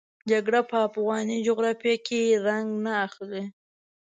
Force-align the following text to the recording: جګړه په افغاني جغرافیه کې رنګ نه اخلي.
جګړه 0.29 0.61
په 0.69 0.77
افغاني 0.87 1.37
جغرافیه 1.47 1.95
کې 2.07 2.21
رنګ 2.47 2.67
نه 2.85 2.93
اخلي. 3.05 3.43